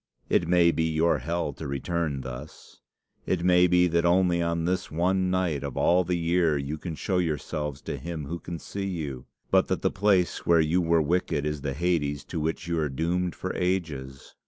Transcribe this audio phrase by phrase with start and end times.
[0.29, 2.79] 'It may be your hell to return thus.
[3.27, 6.95] It may be that only on this one night of all the year you can
[6.95, 11.03] show yourselves to him who can see you, but that the place where you were
[11.03, 14.33] wicked is the Hades to which you are doomed for ages.